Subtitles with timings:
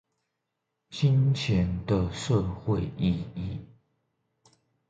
[0.89, 3.59] 金錢的社會意義